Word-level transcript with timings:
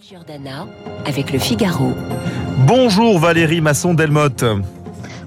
Giordana 0.00 0.66
avec 1.06 1.32
le 1.32 1.38
Figaro. 1.38 1.92
Bonjour 2.66 3.18
Valérie 3.18 3.60
Masson-Delmotte. 3.60 4.44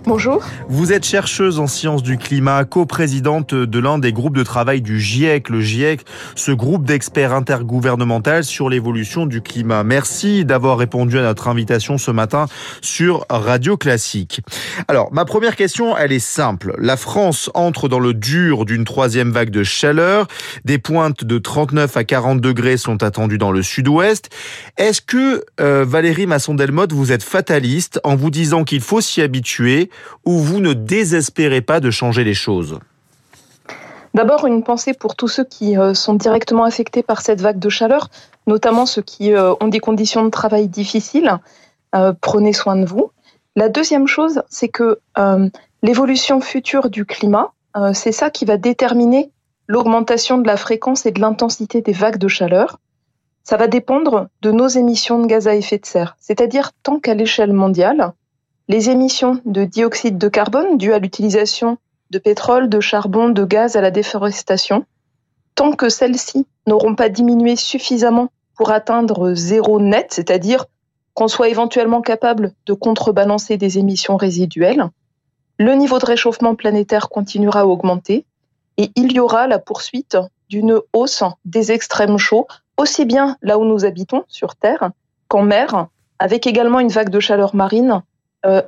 Bonjour. 0.06 0.44
Vous 0.70 0.94
êtes 0.94 1.06
chercheuse 1.06 1.60
en 1.60 1.68
sciences 1.68 2.04
du 2.04 2.18
climat, 2.18 2.64
coprésidente 2.64 3.54
de 3.54 3.80
l'un 3.80 4.00
des 4.00 4.14
groupes 4.14 4.36
de 4.36 4.44
travail 4.44 4.82
du 4.82 5.00
GIEC, 5.00 5.50
le 5.50 5.60
GIEC, 5.60 6.06
ce 6.36 6.52
groupe 6.52 6.86
d'experts 6.86 7.34
intergouvernemental 7.34 8.44
sur 8.46 8.70
l'évolution 8.70 9.26
du 9.26 9.42
climat. 9.42 9.84
Merci 9.84 10.46
d'avoir 10.46 10.78
répondu 10.78 11.20
à 11.20 11.24
notre 11.24 11.50
invitation 11.50 11.98
ce 11.98 12.12
matin 12.12 12.48
sur 12.82 13.26
Radio 13.30 13.76
Classique. 13.76 14.42
Alors, 14.88 15.12
ma 15.12 15.26
première 15.26 15.58
question, 15.58 15.98
elle 15.98 16.14
est 16.14 16.20
simple. 16.20 16.76
La 16.78 16.96
France 16.96 17.50
entre 17.54 17.90
dans 17.90 18.00
le 18.00 18.14
dur 18.14 18.66
d'une 18.66 18.86
troisième 18.86 19.32
vague 19.32 19.50
de 19.50 19.64
chaleur. 19.64 20.28
Des 20.64 20.78
pointes 20.78 21.26
de 21.26 21.38
39 21.38 21.98
à 21.98 22.04
40 22.06 22.40
degrés 22.40 22.78
sont 22.78 23.04
attendues 23.04 23.38
dans 23.38 23.52
le 23.52 23.62
sud-ouest. 23.62 24.30
Est-ce 24.78 25.02
que, 25.02 25.44
euh, 25.60 25.84
Valérie 25.86 26.26
Masson-Delmotte, 26.26 26.94
vous 26.94 27.12
êtes 27.12 27.24
fataliste 27.24 28.00
en 28.06 28.16
vous 28.16 28.30
disant 28.30 28.64
qu'il 28.64 28.82
faut 28.82 29.02
s'y 29.02 29.22
habituer 29.22 29.89
ou 30.26 30.38
vous 30.38 30.60
ne 30.60 30.74
désespérez 30.74 31.62
pas 31.62 31.80
de 31.80 31.92
changer 31.92 32.24
les 32.24 32.34
choses 32.34 32.80
D'abord, 34.14 34.48
une 34.48 34.64
pensée 34.64 34.94
pour 34.94 35.16
tous 35.16 35.28
ceux 35.28 35.44
qui 35.44 35.78
euh, 35.78 35.94
sont 35.94 36.14
directement 36.14 36.64
affectés 36.64 37.04
par 37.04 37.22
cette 37.22 37.42
vague 37.42 37.60
de 37.60 37.70
chaleur, 37.70 38.10
notamment 38.48 38.86
ceux 38.86 39.02
qui 39.02 39.34
euh, 39.34 39.54
ont 39.62 39.68
des 39.68 39.80
conditions 39.80 40.26
de 40.26 40.30
travail 40.30 40.68
difficiles. 40.68 41.38
Euh, 41.96 42.14
prenez 42.20 42.54
soin 42.54 42.76
de 42.76 42.86
vous. 42.86 43.12
La 43.56 43.70
deuxième 43.70 44.08
chose, 44.08 44.42
c'est 44.50 44.70
que 44.70 45.00
l'évolution 45.82 46.40
future 46.40 46.90
du 46.90 47.04
climat, 47.04 47.52
c'est 47.94 48.12
ça 48.12 48.30
qui 48.30 48.46
va 48.46 48.58
déterminer 48.58 49.32
l'augmentation 49.68 50.38
de 50.38 50.48
la 50.48 50.56
fréquence 50.56 51.06
et 51.06 51.12
de 51.12 51.20
l'intensité 51.20 51.82
des 51.82 51.92
vagues 51.92 52.20
de 52.20 52.28
chaleur. 52.28 52.80
Ça 53.44 53.58
va 53.58 53.68
dépendre 53.68 54.28
de 54.42 54.52
nos 54.52 54.68
émissions 54.68 55.20
de 55.20 55.26
gaz 55.26 55.48
à 55.48 55.56
effet 55.56 55.80
de 55.80 55.86
serre, 55.86 56.16
c'est-à-dire 56.20 56.72
tant 56.84 57.00
qu'à 57.00 57.16
l'échelle 57.16 57.52
mondiale, 57.52 58.14
les 58.70 58.92
émissions 58.92 59.42
de 59.46 59.66
dioxyde 59.66 60.20
de 60.20 60.30
carbone 60.30 60.78
dues 60.78 60.94
à 60.94 61.00
l'utilisation 61.00 61.80
de 62.12 62.20
pétrole, 62.20 62.70
de 62.70 62.80
charbon, 62.80 63.30
de 63.30 63.44
gaz 63.44 63.76
à 63.76 63.82
la 63.82 63.90
déforestation, 63.90 64.86
tant 65.56 65.72
que 65.72 65.90
celles-ci 65.90 66.46
n'auront 66.68 66.96
pas 66.96 67.10
diminué 67.10 67.56
suffisamment 67.56 68.30
pour 68.56 68.72
atteindre 68.72 69.34
zéro 69.34 69.80
net, 69.80 70.08
c'est-à-dire 70.12 70.68
qu'on 71.16 71.28
soit 71.28 71.50
éventuellement 71.50 72.02
capable 72.02 72.54
de 72.68 72.74
contrebalancer 72.74 73.58
des 73.58 73.80
émissions 73.80 74.18
résiduelles, 74.18 74.88
le 75.58 75.74
niveau 75.74 75.98
de 75.98 76.06
réchauffement 76.06 76.56
planétaire 76.56 77.10
continuera 77.10 77.62
à 77.62 77.66
augmenter 77.66 78.26
et 78.78 78.92
il 78.96 79.12
y 79.12 79.20
aura 79.20 79.48
la 79.48 79.58
poursuite 79.58 80.18
d'une 80.48 80.80
hausse 80.94 81.24
des 81.44 81.72
extrêmes 81.72 82.18
chauds, 82.18 82.48
aussi 82.78 83.06
bien 83.06 83.36
là 83.42 83.58
où 83.58 83.66
nous 83.66 83.84
habitons, 83.84 84.24
sur 84.28 84.56
Terre, 84.56 84.92
qu'en 85.28 85.42
mer, 85.42 85.88
avec 86.20 86.46
également 86.46 86.80
une 86.80 86.90
vague 86.90 87.10
de 87.10 87.20
chaleur 87.20 87.56
marine 87.56 88.04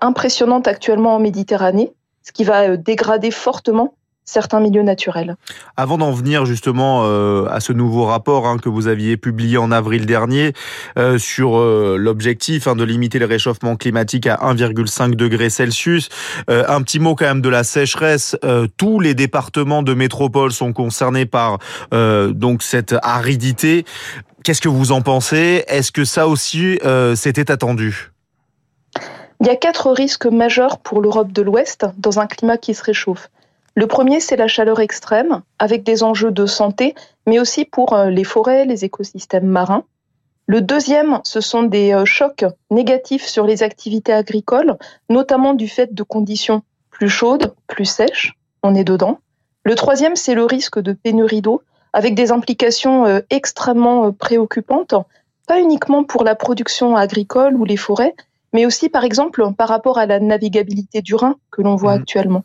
impressionnante 0.02 0.68
actuellement 0.68 1.16
en 1.16 1.20
Méditerranée, 1.20 1.94
ce 2.24 2.32
qui 2.32 2.44
va 2.44 2.70
euh, 2.70 2.78
dégrader 2.78 3.32
fortement 3.32 3.96
certains 4.24 4.60
milieux 4.60 4.84
naturels. 4.84 5.36
Avant 5.76 5.98
d'en 5.98 6.12
venir 6.12 6.46
justement 6.46 7.02
euh, 7.06 7.48
à 7.50 7.60
ce 7.60 7.74
nouveau 7.74 8.06
rapport 8.06 8.48
hein, 8.48 8.58
que 8.60 8.70
vous 8.70 8.88
aviez 8.88 9.18
publié 9.18 9.58
en 9.58 9.72
avril 9.72 10.06
dernier 10.06 10.54
sur 11.18 11.60
l'objectif 11.60 12.68
hein, 12.68 12.76
de 12.76 12.84
limiter 12.84 13.18
le 13.18 13.26
réchauffement 13.26 13.76
climatique 13.76 14.28
à 14.28 14.36
1,5 14.38 15.16
degré 15.16 15.50
Celsius, 15.50 16.10
un 16.48 16.82
petit 16.84 17.00
mot 17.00 17.16
quand 17.16 17.26
même 17.26 17.42
de 17.42 17.50
la 17.50 17.64
sécheresse. 17.64 18.38
tous 18.78 19.00
les 19.00 19.16
départements 19.16 19.84
de 19.84 19.94
métropole 19.96 20.52
sont 20.52 20.72
concernés 20.72 21.26
par 21.26 21.58
donc 21.92 22.62
cette 22.62 22.96
aridité. 23.02 23.86
Qu'est-ce 24.44 24.62
que 24.62 24.70
vous 24.70 24.92
en 24.92 25.02
pensez? 25.02 25.66
Est-ce 25.68 25.92
que 25.92 26.06
ça 26.06 26.28
aussi 26.28 26.80
c'était 27.16 27.52
attendu? 27.52 28.12
Il 29.42 29.48
y 29.48 29.50
a 29.50 29.56
quatre 29.56 29.90
risques 29.90 30.28
majeurs 30.28 30.78
pour 30.78 31.02
l'Europe 31.02 31.32
de 31.32 31.42
l'Ouest 31.42 31.88
dans 31.98 32.20
un 32.20 32.28
climat 32.28 32.60
qui 32.60 32.76
se 32.76 32.84
réchauffe. 32.84 33.32
Le 33.74 33.88
premier, 33.88 34.20
c'est 34.20 34.36
la 34.36 34.48
chaleur 34.48 34.80
extrême, 34.80 35.42
avec 35.58 35.82
des 35.82 36.04
enjeux 36.04 36.30
de 36.30 36.46
santé, 36.46 36.94
mais 37.26 37.40
aussi 37.40 37.66
pour 37.66 37.94
euh, 37.94 38.12
les 38.12 38.24
forêts, 38.24 38.66
les 38.66 38.86
écosystèmes 38.86 39.48
marins. 39.48 39.84
Le 40.46 40.62
deuxième, 40.62 41.22
ce 41.24 41.42
sont 41.42 41.64
des 41.64 41.92
euh, 41.92 42.06
chocs 42.06 42.46
négatifs 42.70 43.26
sur 43.26 43.48
les 43.48 43.64
activités 43.64 44.14
agricoles, 44.14 44.78
notamment 45.10 45.56
du 45.56 45.68
fait 45.68 45.92
de 45.92 46.04
conditions 46.04 46.62
plus 46.92 47.10
chaudes, 47.10 47.56
plus 47.66 47.86
sèches. 47.86 48.36
On 48.62 48.76
est 48.76 48.84
dedans. 48.84 49.18
Le 49.64 49.74
troisième, 49.74 50.16
c'est 50.16 50.36
le 50.36 50.46
risque 50.46 50.80
de 50.80 50.94
pénurie 50.94 51.42
d'eau, 51.42 51.64
avec 51.94 52.14
des 52.14 52.32
implications 52.32 53.08
euh, 53.08 53.22
extrêmement 53.32 54.12
préoccupantes, 54.12 54.94
pas 55.48 55.60
uniquement 55.60 56.04
pour 56.04 56.24
la 56.24 56.36
production 56.36 56.96
agricole 56.96 57.56
ou 57.56 57.66
les 57.66 57.78
forêts, 57.78 58.14
mais 58.54 58.66
aussi 58.66 58.90
par 58.90 59.04
exemple 59.04 59.44
par 59.58 59.70
rapport 59.70 59.98
à 59.98 60.06
la 60.06 60.20
navigabilité 60.20 61.02
du 61.02 61.16
Rhin 61.16 61.36
que 61.52 61.62
l'on 61.62 61.76
voit 61.76 61.98
mmh. 61.98 62.02
actuellement. 62.02 62.44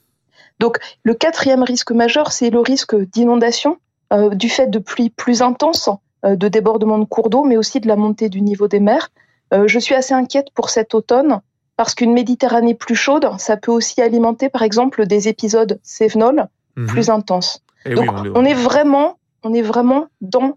Donc 0.58 0.78
le 1.02 1.14
quatrième 1.14 1.62
risque 1.62 1.92
majeur, 1.92 2.32
c'est 2.32 2.50
le 2.50 2.60
risque 2.60 2.96
d'inondation 2.96 3.78
euh, 4.12 4.30
du 4.30 4.48
fait 4.48 4.68
de 4.68 4.78
pluies 4.78 5.10
plus 5.10 5.42
intenses, 5.42 5.90
euh, 6.24 6.36
de 6.36 6.48
débordements 6.48 6.98
de 6.98 7.04
cours 7.04 7.28
d'eau, 7.28 7.44
mais 7.44 7.56
aussi 7.56 7.80
de 7.80 7.88
la 7.88 7.96
montée 7.96 8.28
du 8.28 8.40
niveau 8.40 8.68
des 8.68 8.80
mers. 8.80 9.08
Euh, 9.52 9.66
je 9.66 9.78
suis 9.78 9.94
assez 9.94 10.14
inquiète 10.14 10.48
pour 10.54 10.70
cet 10.70 10.94
automne 10.94 11.40
parce 11.76 11.94
qu'une 11.94 12.12
Méditerranée 12.12 12.74
plus 12.74 12.94
chaude, 12.94 13.28
ça 13.38 13.56
peut 13.56 13.72
aussi 13.72 14.00
alimenter 14.00 14.48
par 14.48 14.62
exemple 14.62 15.06
des 15.06 15.28
épisodes 15.28 15.78
cévenols 15.82 16.46
mmh. 16.76 16.86
plus 16.86 17.10
intenses. 17.10 17.62
Eh 17.84 17.94
Donc 17.94 18.08
on, 18.34 18.44
est 18.44 18.54
vraiment, 18.54 19.18
on 19.42 19.52
est 19.52 19.62
vraiment 19.62 20.06
dans 20.20 20.56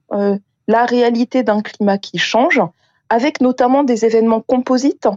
la 0.67 0.85
réalité 0.85 1.43
d'un 1.43 1.61
climat 1.61 1.97
qui 1.97 2.17
change, 2.17 2.61
avec 3.09 3.41
notamment 3.41 3.83
des 3.83 4.05
événements 4.05 4.41
composites 4.41 5.07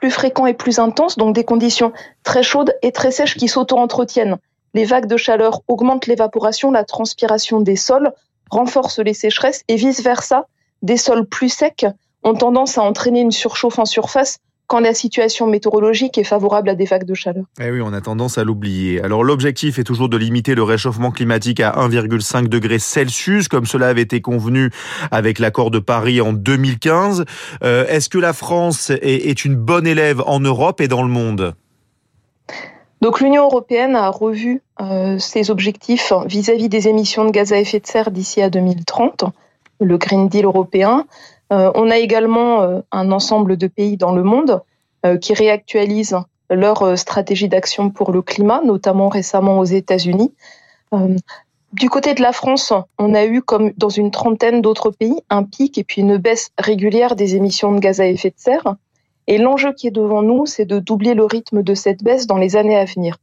plus 0.00 0.10
fréquents 0.10 0.46
et 0.46 0.54
plus 0.54 0.78
intenses, 0.78 1.16
donc 1.16 1.34
des 1.34 1.44
conditions 1.44 1.92
très 2.22 2.42
chaudes 2.42 2.74
et 2.82 2.90
très 2.90 3.10
sèches 3.10 3.36
qui 3.36 3.48
s'auto-entretiennent. 3.48 4.38
Les 4.72 4.84
vagues 4.84 5.06
de 5.06 5.16
chaleur 5.16 5.60
augmentent 5.68 6.06
l'évaporation, 6.06 6.70
la 6.70 6.84
transpiration 6.84 7.60
des 7.60 7.76
sols, 7.76 8.12
renforcent 8.50 9.00
les 9.00 9.14
sécheresses 9.14 9.62
et 9.68 9.76
vice-versa. 9.76 10.46
Des 10.82 10.96
sols 10.96 11.26
plus 11.26 11.50
secs 11.50 11.86
ont 12.22 12.34
tendance 12.34 12.78
à 12.78 12.82
entraîner 12.82 13.20
une 13.20 13.32
surchauffe 13.32 13.78
en 13.78 13.84
surface 13.84 14.38
quand 14.70 14.78
la 14.78 14.94
situation 14.94 15.48
météorologique 15.48 16.16
est 16.16 16.22
favorable 16.22 16.68
à 16.68 16.76
des 16.76 16.84
vagues 16.84 17.04
de 17.04 17.14
chaleur. 17.14 17.44
Eh 17.60 17.72
oui, 17.72 17.80
on 17.82 17.92
a 17.92 18.00
tendance 18.00 18.38
à 18.38 18.44
l'oublier. 18.44 19.02
Alors 19.02 19.24
l'objectif 19.24 19.80
est 19.80 19.84
toujours 19.84 20.08
de 20.08 20.16
limiter 20.16 20.54
le 20.54 20.62
réchauffement 20.62 21.10
climatique 21.10 21.58
à 21.58 21.72
1,5 21.72 22.46
degré 22.46 22.78
Celsius, 22.78 23.48
comme 23.48 23.66
cela 23.66 23.88
avait 23.88 24.02
été 24.02 24.20
convenu 24.20 24.70
avec 25.10 25.40
l'accord 25.40 25.72
de 25.72 25.80
Paris 25.80 26.20
en 26.20 26.32
2015. 26.32 27.24
Euh, 27.64 27.84
est-ce 27.88 28.08
que 28.08 28.18
la 28.18 28.32
France 28.32 28.90
est, 28.90 29.44
une 29.44 29.56
bonne 29.56 29.88
élève 29.88 30.22
en 30.24 30.38
Europe 30.38 30.80
et 30.80 30.86
dans 30.86 31.02
le 31.02 31.08
monde? 31.08 31.54
Donc 33.00 33.20
l'Union 33.20 33.46
européenne 33.46 33.96
a 33.96 34.08
revu 34.08 34.62
euh, 34.80 35.18
ses 35.18 35.50
objectifs 35.50 36.12
vis-à-vis 36.26 36.68
des 36.68 36.86
émissions 36.86 37.24
de 37.24 37.32
gaz 37.32 37.52
à 37.52 37.58
effet 37.58 37.80
de 37.80 37.88
serre 37.88 38.12
d'ici 38.12 38.40
à 38.40 38.50
2030, 38.50 39.24
le 39.80 39.98
Green 39.98 40.28
Deal 40.28 40.44
européen. 40.44 41.06
Euh, 41.52 41.70
on 41.74 41.90
a 41.90 41.98
également 41.98 42.62
euh, 42.62 42.80
un 42.92 43.10
ensemble 43.12 43.56
de 43.56 43.66
pays 43.66 43.96
dans 43.96 44.12
le 44.12 44.22
monde 44.22 44.62
euh, 45.04 45.16
qui 45.16 45.34
réactualisent 45.34 46.18
leur 46.48 46.98
stratégie 46.98 47.48
d'action 47.48 47.90
pour 47.90 48.10
le 48.10 48.22
climat, 48.22 48.60
notamment 48.64 49.08
récemment 49.08 49.60
aux 49.60 49.64
États-Unis. 49.64 50.34
Du 51.72 51.88
côté 51.88 52.14
de 52.14 52.22
la 52.22 52.32
France, 52.32 52.72
on 52.98 53.14
a 53.14 53.24
eu, 53.24 53.40
comme 53.40 53.70
dans 53.76 53.88
une 53.88 54.10
trentaine 54.10 54.60
d'autres 54.60 54.90
pays, 54.90 55.22
un 55.30 55.44
pic 55.44 55.78
et 55.78 55.84
puis 55.84 56.00
une 56.00 56.16
baisse 56.16 56.50
régulière 56.58 57.14
des 57.14 57.36
émissions 57.36 57.70
de 57.70 57.78
gaz 57.78 58.00
à 58.00 58.06
effet 58.06 58.30
de 58.30 58.34
serre. 58.36 58.74
Et 59.28 59.38
l'enjeu 59.38 59.72
qui 59.72 59.86
est 59.86 59.92
devant 59.92 60.22
nous, 60.22 60.44
c'est 60.44 60.64
de 60.64 60.80
doubler 60.80 61.14
le 61.14 61.24
rythme 61.24 61.62
de 61.62 61.74
cette 61.74 62.02
baisse 62.02 62.26
dans 62.26 62.38
les 62.38 62.56
années 62.56 62.76
à 62.76 62.84
venir. 62.84 63.18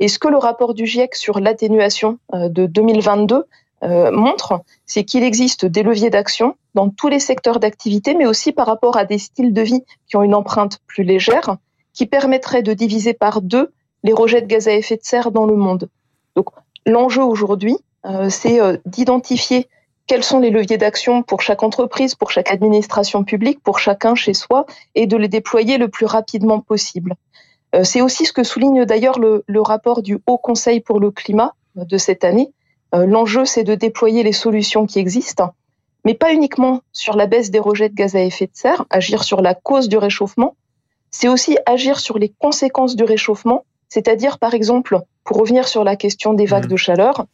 Et 0.00 0.08
ce 0.08 0.18
que 0.18 0.26
le 0.26 0.38
rapport 0.38 0.74
du 0.74 0.84
GIEC 0.84 1.14
sur 1.14 1.38
l'atténuation 1.38 2.18
de 2.32 2.66
2022 2.66 3.36
euh, 3.36 3.42
montre, 3.82 4.60
c'est 4.86 5.04
qu'il 5.04 5.24
existe 5.24 5.66
des 5.66 5.82
leviers 5.82 6.10
d'action 6.10 6.56
dans 6.74 6.88
tous 6.88 7.08
les 7.08 7.18
secteurs 7.18 7.58
d'activité, 7.58 8.14
mais 8.14 8.26
aussi 8.26 8.52
par 8.52 8.66
rapport 8.66 8.96
à 8.96 9.04
des 9.04 9.18
styles 9.18 9.52
de 9.52 9.62
vie 9.62 9.82
qui 10.06 10.16
ont 10.16 10.22
une 10.22 10.34
empreinte 10.34 10.78
plus 10.86 11.02
légère, 11.02 11.56
qui 11.92 12.06
permettraient 12.06 12.62
de 12.62 12.74
diviser 12.74 13.12
par 13.12 13.42
deux 13.42 13.72
les 14.04 14.12
rejets 14.12 14.40
de 14.40 14.46
gaz 14.46 14.68
à 14.68 14.72
effet 14.72 14.96
de 14.96 15.04
serre 15.04 15.30
dans 15.30 15.46
le 15.46 15.56
monde. 15.56 15.88
Donc 16.36 16.48
l'enjeu 16.86 17.22
aujourd'hui, 17.22 17.76
euh, 18.06 18.28
c'est 18.30 18.60
euh, 18.60 18.76
d'identifier 18.86 19.68
quels 20.06 20.24
sont 20.24 20.40
les 20.40 20.50
leviers 20.50 20.78
d'action 20.78 21.22
pour 21.22 21.42
chaque 21.42 21.62
entreprise, 21.62 22.14
pour 22.14 22.30
chaque 22.30 22.50
administration 22.50 23.22
publique, 23.22 23.62
pour 23.62 23.78
chacun 23.78 24.14
chez 24.14 24.34
soi, 24.34 24.66
et 24.94 25.06
de 25.06 25.16
les 25.16 25.28
déployer 25.28 25.78
le 25.78 25.88
plus 25.88 26.06
rapidement 26.06 26.60
possible. 26.60 27.14
c'est 27.84 28.02
aussi 28.02 28.26
ce 28.26 28.32
que 28.32 28.42
souligne 28.42 28.84
d'ailleurs 28.84 29.18
le, 29.18 29.44
rapport 29.60 30.02
du 30.02 30.18
Haut 30.26 30.38
Conseil 30.38 30.80
pour 30.80 30.98
le 30.98 31.10
climat 31.12 31.54
de 31.76 31.96
cette 31.98 32.24
année, 32.24 32.50
euh, 32.50 32.61
l'enjeu, 32.92 33.44
c'est 33.44 33.64
de 33.64 33.74
déployer 33.74 34.22
les 34.22 34.32
solutions 34.32 34.86
qui 34.86 34.98
existent, 34.98 35.54
mais 36.04 36.14
pas 36.14 36.32
uniquement 36.32 36.82
sur 36.92 37.16
la 37.16 37.26
baisse 37.26 37.50
des 37.50 37.58
rejets 37.58 37.88
de 37.88 37.94
gaz 37.94 38.14
à 38.16 38.20
effet 38.20 38.46
de 38.46 38.52
serre, 38.54 38.84
agir 38.90 39.24
sur 39.24 39.40
la 39.40 39.54
cause 39.54 39.88
du 39.88 39.96
réchauffement, 39.96 40.56
c'est 41.10 41.28
aussi 41.28 41.56
agir 41.66 42.00
sur 42.00 42.18
les 42.18 42.30
conséquences 42.30 42.96
du 42.96 43.04
réchauffement, 43.04 43.64
c'est-à-dire 43.88 44.38
par 44.38 44.54
exemple, 44.54 45.00
pour 45.24 45.38
revenir 45.38 45.68
sur 45.68 45.84
la 45.84 45.96
question 45.96 46.34
des 46.34 46.46
vagues 46.46 46.66
mmh. 46.66 46.72
de 46.72 46.76
chaleur, 46.76 47.26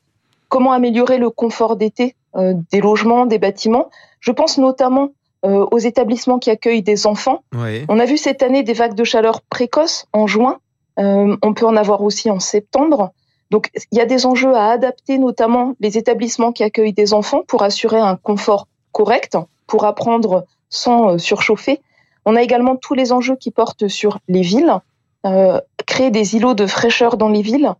comment 0.48 0.72
améliorer 0.72 1.18
le 1.18 1.30
confort 1.30 1.76
d'été 1.76 2.14
euh, 2.36 2.54
des 2.70 2.80
logements, 2.80 3.26
des 3.26 3.38
bâtiments. 3.38 3.90
Je 4.20 4.32
pense 4.32 4.58
notamment 4.58 5.10
aux 5.44 5.78
établissements 5.78 6.40
qui 6.40 6.50
accueillent 6.50 6.82
des 6.82 7.06
enfants. 7.06 7.44
On 7.88 8.00
a 8.00 8.04
vu 8.06 8.16
cette 8.16 8.42
année 8.42 8.64
des 8.64 8.72
vagues 8.72 8.96
de 8.96 9.04
chaleur 9.04 9.40
précoces 9.42 10.06
en 10.12 10.26
juin. 10.26 10.58
on 10.96 11.54
peut 11.54 11.64
en 11.64 11.76
avoir 11.76 12.02
aussi 12.02 12.28
en 12.28 12.40
septembre. 12.40 13.12
Donc, 13.50 13.70
il 13.92 13.98
y 13.98 14.00
a 14.00 14.06
des 14.06 14.26
enjeux 14.26 14.54
à 14.54 14.70
adapter, 14.70 15.18
notamment 15.18 15.74
les 15.80 15.96
établissements 15.96 16.52
qui 16.52 16.64
accueillent 16.64 16.92
des 16.92 17.14
enfants 17.14 17.42
pour 17.46 17.62
assurer 17.62 17.98
un 17.98 18.16
confort 18.16 18.68
correct, 18.92 19.38
pour 19.66 19.84
apprendre 19.84 20.44
sans 20.68 21.10
euh, 21.10 21.18
surchauffer. 21.18 21.80
On 22.24 22.36
a 22.36 22.42
également 22.42 22.76
tous 22.76 22.94
les 22.94 23.12
enjeux 23.12 23.36
qui 23.36 23.50
portent 23.50 23.88
sur 23.88 24.18
les 24.28 24.42
villes, 24.42 24.74
euh, 25.24 25.60
créer 25.86 26.10
des 26.10 26.36
îlots 26.36 26.54
de 26.54 26.66
fraîcheur 26.66 27.16
dans 27.16 27.28
les 27.28 27.42
villes, 27.42 27.72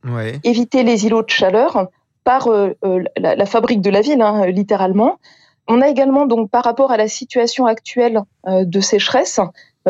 éviter 0.43 0.83
les 0.83 1.07
îlots 1.07 1.23
de 1.23 1.31
chaleur 1.31 1.89
par 2.25 2.49
euh, 2.49 2.75
la, 3.17 3.47
fabrique 3.47 3.81
de 3.83 3.91
la 3.91 4.01
ville, 4.01 4.23
hein, 4.23 4.47
littéralement. 4.47 5.19
On 5.67 5.83
a 5.83 5.89
également 5.89 6.25
donc 6.25 6.51
par 6.51 6.65
rapport 6.65 6.93
à 6.93 6.97
la 6.97 7.09
situation 7.09 7.67
actuelle 7.67 8.23
de 8.47 8.81
sécheresse, 8.81 9.39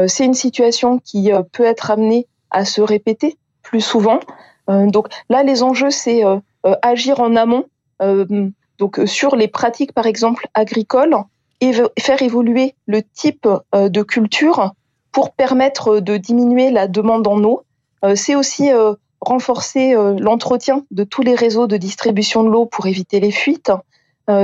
c'est 0.08 0.24
une 0.24 0.34
situation 0.34 0.98
qui 0.98 1.30
peut 1.52 1.64
être 1.64 1.92
amenée 1.92 2.26
à 2.50 2.64
se 2.64 2.80
répéter 2.80 3.36
plus 3.62 3.80
souvent. 3.80 4.18
Euh, 4.68 4.86
donc 4.86 5.08
là, 5.28 5.42
les 5.42 5.62
enjeux, 5.62 5.90
c'est 5.90 6.24
euh, 6.24 6.38
euh, 6.66 6.74
agir 6.82 7.20
en 7.20 7.36
amont, 7.36 7.64
donc 8.78 9.00
sur 9.06 9.34
les 9.34 9.48
pratiques, 9.48 9.92
par 9.92 10.06
exemple, 10.06 10.46
agricoles, 10.54 11.16
et 11.60 11.72
faire 11.98 12.22
évoluer 12.22 12.76
le 12.86 13.02
type 13.02 13.48
de 13.72 14.02
culture 14.02 14.72
pour 15.10 15.32
permettre 15.32 15.98
de 15.98 16.16
diminuer 16.16 16.70
la 16.70 16.86
demande 16.86 17.26
en 17.26 17.42
eau. 17.42 17.64
c'est 18.14 18.36
aussi 18.36 18.70
renforcer 19.20 19.96
l'entretien 20.20 20.84
de 20.92 21.02
tous 21.02 21.22
les 21.22 21.34
réseaux 21.34 21.66
de 21.66 21.76
distribution 21.76 22.44
de 22.44 22.50
l'eau 22.50 22.66
pour 22.66 22.86
éviter 22.86 23.18
les 23.18 23.32
fuites. 23.32 23.72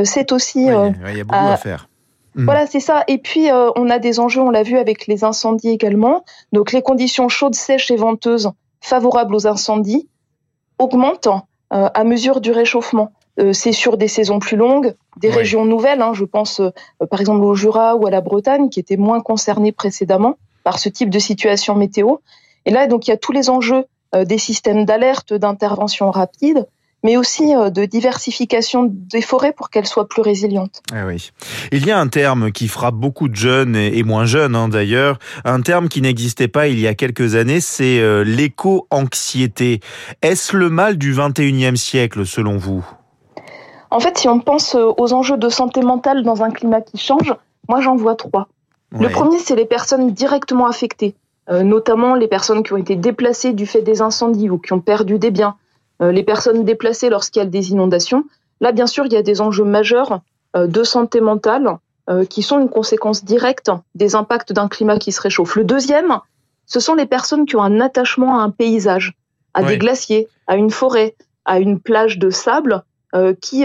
c'est 0.03 0.33
aussi... 0.33 0.65
il 0.65 1.17
y 1.17 1.21
a 1.21 1.25
beaucoup 1.25 1.37
à, 1.37 1.57
faire. 1.57 1.89
Voilà, 2.35 2.67
c'est 2.67 2.81
ça. 2.81 3.05
Et 3.07 3.19
puis, 3.19 3.51
on 3.53 3.89
a 3.89 4.01
des 4.01 4.19
enjeux, 4.19 4.41
on 4.41 4.51
l'a 4.51 4.65
vu 4.65 4.79
avec 4.79 5.07
les 5.07 5.23
incendies 5.23 5.71
également. 5.71 6.25
Donc, 6.53 6.73
les 6.73 6.83
conditions 6.83 7.29
chaudes, 7.29 7.55
sèches 7.55 7.93
et 7.93 7.97
venteuses 7.97 8.51
favorables 8.81 9.37
aux 9.37 9.47
incendies 9.47 10.09
augmente 10.85 11.29
euh, 11.73 11.89
à 11.93 12.05
mesure 12.05 12.41
du 12.41 12.53
réchauffement. 12.53 13.13
Euh, 13.41 13.53
c'est 13.53 13.73
sur 13.73 13.97
des 13.97 14.07
saisons 14.07 14.39
plus 14.39 14.57
longues, 14.57 14.95
des 15.17 15.31
régions 15.31 15.65
nouvelles, 15.65 16.03
hein, 16.03 16.13
je 16.15 16.25
pense 16.25 16.61
euh, 16.61 16.71
par 17.11 17.21
exemple 17.21 17.43
au 17.43 17.55
Jura 17.55 17.97
ou 17.97 18.07
à 18.07 18.11
la 18.11 18.21
Bretagne, 18.21 18.69
qui 18.69 18.79
étaient 18.79 18.97
moins 18.97 19.21
concernées 19.21 19.73
précédemment 19.73 20.37
par 20.63 20.79
ce 20.79 20.89
type 20.89 21.11
de 21.11 21.19
situation 21.19 21.75
météo. 21.75 22.17
Et 22.65 22.71
là, 22.71 22.87
donc, 22.87 23.09
il 23.09 23.11
y 23.11 23.15
a 23.15 23.17
tous 23.17 23.33
les 23.33 23.51
enjeux 23.51 23.85
des 24.15 24.39
systèmes 24.39 24.85
d'alerte, 24.85 25.35
d'intervention 25.35 26.13
rapide, 26.13 26.69
mais 27.05 27.17
aussi 27.19 27.55
euh, 27.55 27.71
de 27.71 27.85
diversification 27.85 28.89
des 28.91 29.21
forêts 29.21 29.53
pour 29.53 29.71
qu'elles 29.71 29.87
soient 29.87 30.09
plus 30.09 30.23
résilientes. 30.23 30.83
Ah 30.93 31.07
oui. 31.07 31.31
Il 31.71 31.87
y 31.87 31.93
a 31.93 32.01
un 32.01 32.09
terme 32.09 32.51
qui 32.51 32.67
frappe 32.67 32.95
beaucoup 32.95 33.29
de 33.29 33.37
jeunes 33.37 33.77
et 33.77 34.03
moins 34.03 34.25
jeunes 34.25 34.57
hein, 34.57 34.69
d'ailleurs, 34.69 35.19
un 35.45 35.61
terme 35.61 35.89
qui 35.89 36.01
n'existait 36.01 36.49
pas 36.49 36.67
il 36.67 36.81
y 36.81 36.89
a 36.89 36.95
quelques 36.95 37.37
années, 37.37 37.61
c'est 37.61 38.01
euh, 38.01 38.25
l'éco-anxiété. 38.25 39.81
Est-ce 40.23 40.57
le 40.57 40.71
mal 40.71 40.97
du 40.97 41.15
21e 41.15 41.77
siècle 41.77 42.27
selon 42.27 42.57
vous? 42.57 42.85
En 43.91 44.01
fait, 44.01 44.19
si 44.19 44.29
on 44.29 44.41
pense 44.41 44.75
euh, 44.75 44.91
aux 44.97 45.13
enjeux 45.13 45.37
de 45.37 45.51
santé 45.51 45.83
mentale 45.83 46.25
dans 46.25 46.43
un 46.43 46.51
climat 46.51 46.81
qui 46.81 46.97
change, 46.97 47.35
moi 47.69 47.81
j'en 47.81 47.95
vois 47.95 48.17
trois. 48.17 48.49
Le 48.99 49.09
premier, 49.09 49.41
c'est 49.41 49.57
les 49.57 49.65
personnes 49.65 50.13
directement 50.13 50.69
affectées, 50.69 51.17
notamment 51.51 52.15
les 52.15 52.29
personnes 52.29 52.63
qui 52.63 52.73
ont 52.75 52.77
été 52.77 52.95
déplacées 52.95 53.53
du 53.53 53.67
fait 53.67 53.83
des 53.83 54.03
incendies 54.03 54.49
ou 54.49 54.59
qui 54.59 54.73
ont 54.73 54.79
perdu 54.79 55.19
des 55.19 55.33
biens, 55.33 55.57
les 56.01 56.23
personnes 56.23 56.65
déplacées 56.65 57.09
lorsqu'il 57.09 57.41
y 57.41 57.43
a 57.43 57.49
des 57.49 57.71
inondations. 57.71 58.25
Là, 58.61 58.73
bien 58.73 58.87
sûr, 58.87 59.07
il 59.07 59.13
y 59.13 59.17
a 59.17 59.23
des 59.23 59.41
enjeux 59.41 59.65
majeurs 59.65 60.21
euh, 60.57 60.67
de 60.67 60.85
santé 60.85 61.21
mentale 61.21 61.79
euh, 62.09 62.25
qui 62.25 62.43
sont 62.43 62.61
une 62.61 62.69
conséquence 62.69 63.25
directe 63.25 63.71
des 63.95 64.15
impacts 64.15 64.53
d'un 64.53 64.69
climat 64.69 64.99
qui 64.99 65.13
se 65.13 65.21
réchauffe. 65.21 65.57
Le 65.57 65.65
deuxième, 65.65 66.21
ce 66.67 66.81
sont 66.81 66.95
les 66.95 67.07
personnes 67.07 67.47
qui 67.47 67.57
ont 67.57 67.63
un 67.63 67.81
attachement 67.81 68.39
à 68.39 68.43
un 68.43 68.51
paysage, 68.51 69.15
à 69.53 69.63
des 69.63 69.79
glaciers, 69.79 70.29
à 70.47 70.57
une 70.57 70.71
forêt, 70.71 71.15
à 71.45 71.59
une 71.59 71.79
plage 71.81 72.19
de 72.19 72.31
sable, 72.31 72.83
qui 73.41 73.65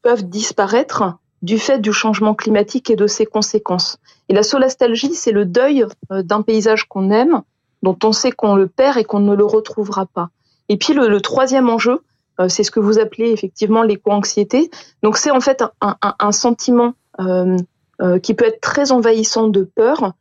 peuvent 0.00 0.24
disparaître 0.24 1.18
du 1.42 1.58
fait 1.58 1.80
du 1.80 1.92
changement 1.92 2.34
climatique 2.34 2.88
et 2.88 2.96
de 2.96 3.06
ses 3.06 3.26
conséquences. 3.26 3.98
Et 4.30 4.32
la 4.32 4.42
solastalgie, 4.42 5.14
c'est 5.14 5.32
le 5.32 5.44
deuil 5.44 5.84
d'un 6.08 6.40
paysage 6.40 6.84
qu'on 6.84 7.10
aime, 7.10 7.42
dont 7.82 7.98
on 8.04 8.12
sait 8.12 8.32
qu'on 8.32 8.54
le 8.54 8.68
perd 8.68 8.96
et 8.96 9.04
qu'on 9.04 9.20
ne 9.20 9.34
le 9.34 9.44
retrouvera 9.44 10.06
pas. 10.06 10.30
Et 10.70 10.76
puis 10.76 10.94
le, 10.94 11.20
troisième 11.20 11.68
enjeu, 11.68 12.00
euh, 12.38 12.48
c'est 12.48 12.62
ce 12.62 12.70
que 12.70 12.78
vous 12.78 13.00
appelez 13.00 13.32
effectivement 13.32 13.82
l'éco-anxiété. 13.82 14.70
Donc 15.02 15.16
c'est 15.16 15.32
en 15.32 15.40
fait 15.40 15.64
un, 15.80 16.32
sentiment 16.32 16.94
euh, 17.18 17.56
euh, 18.00 18.20
qui 18.20 18.34
peut 18.34 18.46
être 18.46 18.60
très 18.60 18.92
envahissant 18.92 19.48
de 19.48 19.64
peur 19.64 20.14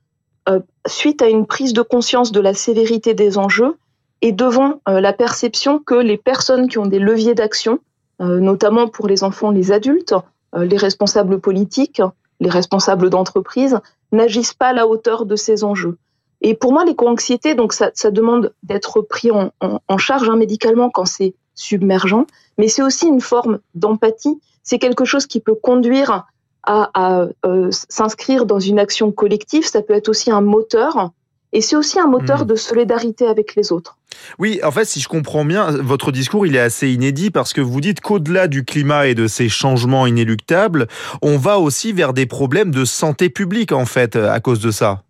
suite 0.87 1.21
à 1.21 1.27
une 1.27 1.45
prise 1.45 1.73
de 1.73 1.83
conscience 1.83 2.31
de 2.31 2.39
la 2.39 2.55
sévérité 2.55 3.13
des 3.13 3.37
enjeux 3.37 3.77
et 4.23 4.31
devant 4.31 4.81
la 4.87 5.13
perception 5.13 5.77
que 5.77 5.93
les 5.93 6.17
personnes 6.17 6.67
qui 6.67 6.79
ont 6.79 6.87
des 6.87 6.97
leviers 6.97 7.35
d'action, 7.35 7.77
notamment 8.19 8.87
pour 8.87 9.07
les 9.07 9.23
enfants, 9.23 9.51
les 9.51 9.71
adultes, 9.71 10.15
les 10.57 10.77
responsables 10.77 11.39
politiques, 11.39 12.01
les 12.39 12.49
responsables 12.49 13.11
d'entreprise, 13.11 13.77
n'agissent 14.11 14.55
pas 14.55 14.69
à 14.69 14.73
la 14.73 14.87
hauteur 14.87 15.27
de 15.27 15.35
ces 15.35 15.63
enjeux. 15.63 15.99
Et 16.41 16.53
pour 16.53 16.71
moi, 16.71 16.85
l'éco-anxiété, 16.85 17.55
donc 17.55 17.73
ça, 17.73 17.91
ça 17.93 18.11
demande 18.11 18.53
d'être 18.63 19.01
pris 19.01 19.31
en, 19.31 19.51
en, 19.59 19.97
charge 19.97 20.29
hein, 20.29 20.37
médicalement 20.37 20.89
quand 20.89 21.05
c'est 21.05 21.33
submergent, 21.53 22.25
mais 22.57 22.67
c'est 22.67 22.81
aussi 22.81 23.07
une 23.07 23.21
forme 23.21 23.59
d'empathie. 23.75 24.39
C'est 24.63 24.79
quelque 24.79 25.05
chose 25.05 25.25
qui 25.25 25.41
peut 25.41 25.55
conduire 25.55 26.27
à, 26.63 26.89
à 26.93 27.27
euh, 27.45 27.69
s'inscrire 27.71 28.45
dans 28.45 28.59
une 28.59 28.79
action 28.79 29.11
collective. 29.11 29.65
Ça 29.65 29.81
peut 29.81 29.93
être 29.93 30.09
aussi 30.09 30.31
un 30.31 30.41
moteur. 30.41 31.11
Et 31.51 31.61
c'est 31.61 31.75
aussi 31.75 31.99
un 31.99 32.05
moteur 32.05 32.43
mmh. 32.43 32.47
de 32.47 32.55
solidarité 32.55 33.25
avec 33.25 33.55
les 33.55 33.71
autres. 33.71 33.97
Oui, 34.37 34.59
en 34.63 34.69
fait, 34.69 34.85
si 34.85 34.99
je 34.99 35.07
comprends 35.07 35.43
bien, 35.43 35.71
votre 35.71 36.11
discours, 36.11 36.45
il 36.45 36.55
est 36.55 36.59
assez 36.59 36.91
inédit 36.91 37.31
parce 37.31 37.53
que 37.53 37.61
vous 37.61 37.81
dites 37.81 38.01
qu'au-delà 38.01 38.47
du 38.47 38.63
climat 38.63 39.07
et 39.07 39.15
de 39.15 39.25
ces 39.25 39.49
changements 39.49 40.05
inéluctables, 40.05 40.87
on 41.23 41.37
va 41.37 41.57
aussi 41.57 41.91
vers 41.91 42.13
des 42.13 42.27
problèmes 42.27 42.69
de 42.69 42.85
santé 42.85 43.29
publique, 43.29 43.71
en 43.71 43.85
fait, 43.85 44.15
à 44.15 44.39
cause 44.39 44.59
de 44.59 44.69
ça. 44.69 45.03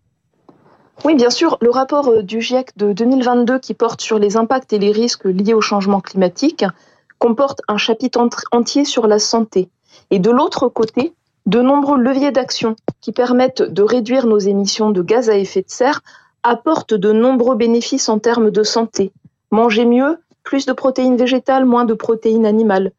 Oui, 1.02 1.14
bien 1.14 1.30
sûr. 1.30 1.56
Le 1.62 1.70
rapport 1.70 2.08
euh, 2.08 2.22
du 2.22 2.42
GIEC 2.42 2.76
de 2.76 2.92
2022 2.92 3.58
qui 3.58 3.72
porte 3.72 4.02
sur 4.02 4.18
les 4.18 4.36
impacts 4.36 4.72
et 4.74 4.78
les 4.78 4.92
risques 4.92 5.24
liés 5.24 5.54
au 5.54 5.62
changement 5.62 6.00
climatique 6.00 6.64
comporte 7.18 7.62
un 7.68 7.78
chapitre 7.78 8.20
entier 8.52 8.84
sur 8.84 9.06
la 9.06 9.18
santé. 9.18 9.70
Et 10.10 10.18
de 10.18 10.30
l'autre 10.30 10.68
côté, 10.68 11.14
de 11.46 11.62
nombreux 11.62 11.98
leviers 11.98 12.32
d'action 12.32 12.76
qui 13.00 13.12
permettent 13.12 13.62
de 13.62 13.82
réduire 13.82 14.26
nos 14.26 14.38
émissions 14.38 14.90
de 14.90 15.00
gaz 15.00 15.30
à 15.30 15.36
effet 15.36 15.62
de 15.62 15.70
serre 15.70 16.02
apportent 16.42 16.94
de 16.94 17.12
nombreux 17.12 17.56
bénéfices 17.56 18.08
en 18.10 18.18
termes 18.18 18.50
de 18.50 18.62
santé. 18.62 19.10
Manger 19.50 19.86
mieux, 19.86 20.18
plus 20.42 20.66
de 20.66 20.72
protéines 20.72 21.16
végétales, 21.16 21.64
moins 21.64 21.86
de 21.86 21.94
protéines 21.94 22.46
animales. 22.46 22.92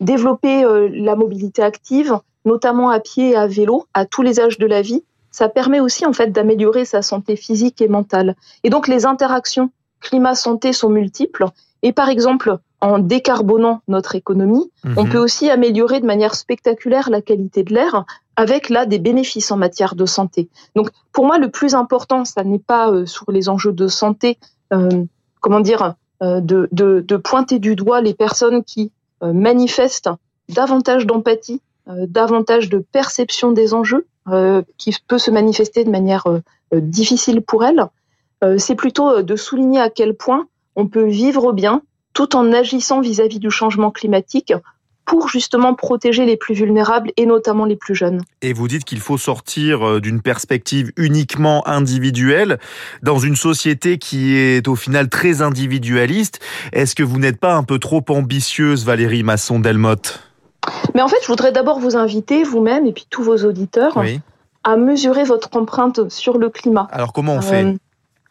Développer 0.00 0.64
euh, 0.64 0.90
la 0.92 1.16
mobilité 1.16 1.62
active, 1.62 2.18
notamment 2.44 2.90
à 2.90 3.00
pied 3.00 3.30
et 3.30 3.36
à 3.36 3.46
vélo, 3.46 3.86
à 3.94 4.04
tous 4.04 4.22
les 4.22 4.40
âges 4.40 4.58
de 4.58 4.66
la 4.66 4.82
vie, 4.82 5.02
ça 5.36 5.50
permet 5.50 5.80
aussi 5.80 6.06
en 6.06 6.14
fait 6.14 6.32
d'améliorer 6.32 6.86
sa 6.86 7.02
santé 7.02 7.36
physique 7.36 7.82
et 7.82 7.88
mentale. 7.88 8.36
Et 8.64 8.70
donc 8.70 8.88
les 8.88 9.04
interactions 9.04 9.70
climat-santé 10.00 10.72
sont 10.72 10.88
multiples. 10.88 11.44
Et 11.82 11.92
par 11.92 12.08
exemple, 12.08 12.56
en 12.80 12.98
décarbonant 12.98 13.82
notre 13.86 14.14
économie, 14.14 14.72
on 14.96 15.04
mhm. 15.04 15.10
peut 15.10 15.18
aussi 15.18 15.50
améliorer 15.50 16.00
de 16.00 16.06
manière 16.06 16.34
spectaculaire 16.34 17.10
la 17.10 17.20
qualité 17.20 17.64
de 17.64 17.74
l'air 17.74 18.06
avec 18.36 18.70
là 18.70 18.86
des 18.86 18.98
bénéfices 18.98 19.50
en 19.50 19.58
matière 19.58 19.94
de 19.94 20.06
santé. 20.06 20.48
Donc 20.74 20.88
pour 21.12 21.26
moi, 21.26 21.36
le 21.36 21.50
plus 21.50 21.74
important, 21.74 22.24
ça 22.24 22.42
n'est 22.42 22.58
pas 22.58 22.90
euh, 22.90 23.04
sur 23.04 23.30
les 23.30 23.50
enjeux 23.50 23.72
de 23.72 23.88
santé, 23.88 24.38
euh, 24.72 25.04
comment 25.42 25.60
dire, 25.60 25.96
euh, 26.22 26.40
de, 26.40 26.66
de, 26.72 27.04
de, 27.06 27.16
pointer 27.18 27.58
du 27.58 27.76
doigt 27.76 28.00
les 28.00 28.14
personnes 28.14 28.64
qui 28.64 28.90
manifestent 29.20 30.10
davantage 30.48 31.06
d'empathie, 31.06 31.60
davantage 31.86 32.68
de 32.68 32.78
perception 32.78 33.52
des 33.52 33.72
enjeux, 33.72 34.06
qui 34.78 34.94
peut 35.06 35.18
se 35.18 35.30
manifester 35.30 35.84
de 35.84 35.90
manière 35.90 36.26
euh, 36.26 36.40
euh, 36.74 36.80
difficile 36.80 37.42
pour 37.42 37.64
elle, 37.64 37.86
c'est 38.58 38.74
plutôt 38.74 39.22
de 39.22 39.34
souligner 39.34 39.80
à 39.80 39.88
quel 39.88 40.14
point 40.14 40.46
on 40.76 40.86
peut 40.86 41.06
vivre 41.06 41.52
bien 41.52 41.80
tout 42.12 42.36
en 42.36 42.52
agissant 42.52 43.00
vis-à-vis 43.00 43.38
du 43.38 43.50
changement 43.50 43.90
climatique 43.90 44.52
pour 45.06 45.28
justement 45.28 45.74
protéger 45.74 46.26
les 46.26 46.36
plus 46.36 46.54
vulnérables 46.54 47.12
et 47.16 47.24
notamment 47.24 47.64
les 47.64 47.76
plus 47.76 47.94
jeunes. 47.94 48.20
Et 48.42 48.52
vous 48.52 48.68
dites 48.68 48.84
qu'il 48.84 49.00
faut 49.00 49.16
sortir 49.16 50.02
d'une 50.02 50.20
perspective 50.20 50.92
uniquement 50.98 51.66
individuelle 51.66 52.58
dans 53.02 53.18
une 53.18 53.36
société 53.36 53.96
qui 53.96 54.36
est 54.36 54.68
au 54.68 54.76
final 54.76 55.08
très 55.08 55.40
individualiste. 55.40 56.38
Est-ce 56.72 56.94
que 56.94 57.02
vous 57.02 57.18
n'êtes 57.18 57.40
pas 57.40 57.54
un 57.54 57.62
peu 57.62 57.78
trop 57.78 58.04
ambitieuse, 58.10 58.84
Valérie 58.84 59.22
Masson-Delmotte? 59.22 60.20
Mais 60.94 61.02
en 61.02 61.08
fait, 61.08 61.18
je 61.22 61.26
voudrais 61.28 61.52
d'abord 61.52 61.78
vous 61.78 61.96
inviter, 61.96 62.42
vous-même 62.42 62.86
et 62.86 62.92
puis 62.92 63.06
tous 63.08 63.22
vos 63.22 63.36
auditeurs, 63.44 64.02
à 64.64 64.76
mesurer 64.76 65.24
votre 65.24 65.56
empreinte 65.56 66.08
sur 66.08 66.38
le 66.38 66.50
climat. 66.50 66.88
Alors 66.90 67.12
comment 67.12 67.34
on 67.34 67.40
fait 67.40 67.64
euh, 67.64 67.74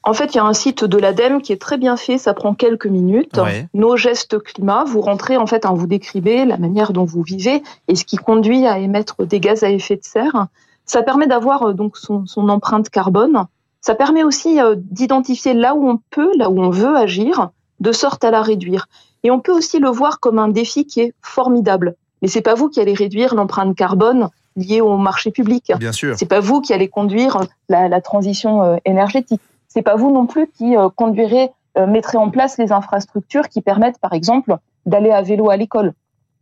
en 0.07 0.13
fait, 0.13 0.35
il 0.35 0.37
y 0.37 0.39
a 0.39 0.45
un 0.45 0.53
site 0.53 0.83
de 0.83 0.99
l'ADEME 0.99 1.41
qui 1.41 1.51
est 1.51 1.59
très 1.59 1.77
bien 1.77 1.97
fait, 1.97 2.19
ça 2.19 2.35
prend 2.35 2.53
quelques 2.53 2.85
minutes. 2.85 3.39
Nos 3.73 3.97
gestes 3.97 4.37
climat, 4.37 4.83
vous 4.83 5.01
rentrez 5.01 5.35
en 5.35 5.47
fait, 5.47 5.65
hein, 5.65 5.73
vous 5.73 5.87
décrivez 5.87 6.45
la 6.45 6.57
manière 6.57 6.93
dont 6.93 7.05
vous 7.05 7.23
vivez 7.23 7.63
et 7.87 7.95
ce 7.95 8.05
qui 8.05 8.17
conduit 8.17 8.67
à 8.67 8.77
émettre 8.77 9.25
des 9.25 9.39
gaz 9.39 9.63
à 9.63 9.71
effet 9.71 9.95
de 9.95 10.03
serre. 10.03 10.45
Ça 10.85 11.01
permet 11.01 11.25
d'avoir 11.25 11.73
donc 11.73 11.97
son, 11.97 12.27
son, 12.27 12.49
empreinte 12.49 12.89
carbone. 12.89 13.45
Ça 13.81 13.95
permet 13.95 14.23
aussi 14.23 14.59
d'identifier 14.75 15.55
là 15.55 15.73
où 15.73 15.89
on 15.89 15.99
peut, 16.11 16.31
là 16.37 16.51
où 16.51 16.61
on 16.61 16.69
veut 16.69 16.95
agir, 16.95 17.49
de 17.79 17.91
sorte 17.91 18.23
à 18.23 18.29
la 18.29 18.43
réduire. 18.43 18.87
Et 19.23 19.31
on 19.31 19.39
peut 19.39 19.53
aussi 19.53 19.79
le 19.79 19.89
voir 19.89 20.19
comme 20.19 20.37
un 20.37 20.49
défi 20.49 20.85
qui 20.85 21.01
est 21.01 21.13
formidable. 21.23 21.95
Mais 22.25 22.29
c'est 22.31 22.41
pas 22.41 22.55
vous 22.55 22.69
qui 22.69 22.81
allez 22.81 22.93
réduire 22.93 23.35
l'empreinte 23.35 23.75
carbone 23.75 24.29
liée 24.55 24.81
au 24.81 24.97
marché 24.97 25.31
public. 25.31 25.71
Bien 25.77 25.91
sûr. 25.91 26.15
C'est 26.17 26.25
pas 26.25 26.39
vous 26.39 26.61
qui 26.61 26.73
allez 26.73 26.87
conduire 26.87 27.41
la, 27.69 27.87
la 27.87 28.01
transition 28.01 28.79
énergétique. 28.85 29.41
C'est 29.67 29.83
pas 29.83 29.95
vous 29.95 30.11
non 30.11 30.25
plus 30.25 30.47
qui 30.47 30.75
conduirez 30.95 31.51
euh, 31.77 31.87
mettrait 31.87 32.17
en 32.17 32.29
place 32.29 32.57
les 32.57 32.71
infrastructures 32.71 33.49
qui 33.49 33.61
permettent, 33.61 33.99
par 33.99 34.13
exemple, 34.13 34.57
d'aller 34.85 35.11
à 35.11 35.21
vélo 35.21 35.49
à 35.49 35.57
l'école, 35.57 35.93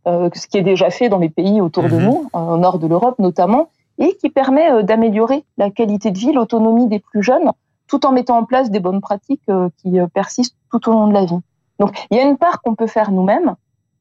euh, 0.06 0.30
ce 0.32 0.46
qui 0.46 0.58
est 0.58 0.62
déjà 0.62 0.90
fait 0.90 1.08
dans 1.08 1.18
les 1.18 1.28
pays 1.28 1.60
autour 1.60 1.84
de 1.84 1.96
mhm. 1.96 2.04
nous, 2.04 2.30
euh, 2.36 2.38
au 2.38 2.56
nord 2.56 2.78
de 2.78 2.86
l'Europe 2.86 3.18
notamment, 3.18 3.68
et 3.98 4.16
qui 4.16 4.30
permet 4.30 4.84
d'améliorer 4.84 5.44
la 5.58 5.70
qualité 5.70 6.12
de 6.12 6.18
vie, 6.18 6.32
l'autonomie 6.32 6.86
des 6.86 7.00
plus 7.00 7.22
jeunes, 7.22 7.50
tout 7.88 8.06
en 8.06 8.12
mettant 8.12 8.38
en 8.38 8.44
place 8.44 8.70
des 8.70 8.80
bonnes 8.80 9.00
pratiques 9.00 9.48
qui 9.78 9.98
persistent 10.12 10.56
tout 10.70 10.88
au 10.88 10.92
long 10.92 11.06
de 11.06 11.12
la 11.12 11.24
vie. 11.24 11.38
Donc, 11.78 11.96
il 12.10 12.16
y 12.16 12.20
a 12.20 12.24
une 12.24 12.36
part 12.36 12.60
qu'on 12.60 12.74
peut 12.74 12.88
faire 12.88 13.12
nous-mêmes, 13.12 13.54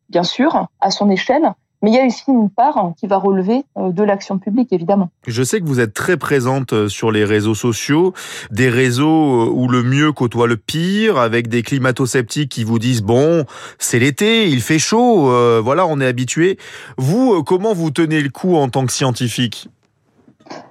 bien 0.10 0.24
sûr, 0.24 0.68
à 0.80 0.90
son 0.90 1.12
échelle, 1.12 1.54
mais 1.84 1.92
il 1.92 1.96
y 1.96 2.00
a 2.00 2.06
aussi 2.06 2.24
une 2.30 2.50
part 2.50 2.94
qui 2.98 3.08
va 3.08 3.18
relever 3.18 3.66
euh, 3.78 3.92
de 3.92 4.04
l'action 4.04 4.40
publique, 4.40 4.72
évidemment. 4.72 5.10
Je 5.28 5.44
sais 5.44 5.60
que 5.60 5.66
vous 5.66 5.82
êtes 5.82 5.94
très 5.94 6.16
présente 6.16 6.72
euh, 6.72 6.88
sur 6.88 7.12
les 7.12 7.26
réseaux 7.26 7.56
sociaux, 7.56 8.14
des 8.52 8.70
réseaux 8.70 9.44
euh, 9.44 9.50
où 9.54 9.68
le 9.68 9.84
mieux 9.84 10.14
côtoie 10.14 10.48
le 10.48 10.56
pire, 10.56 11.18
avec 11.18 11.50
des 11.50 11.62
climato-sceptiques 11.62 12.50
qui 12.50 12.64
vous 12.64 12.80
disent 12.80 13.02
bon, 13.02 13.44
c'est 13.80 14.00
l'été, 14.00 14.48
il 14.48 14.62
fait 14.62 14.80
chaud, 14.80 15.30
voilà, 15.62 15.86
on 15.86 16.00
est 16.00 16.06
habitué. 16.06 16.58
Vous, 16.98 17.44
comment 17.44 17.74
vous 17.74 17.92
tenez 17.92 18.22
le 18.22 18.30
coup 18.30 18.56
en 18.56 18.70
tant 18.70 18.86
que 18.86 18.94
scientifique? 18.94 19.68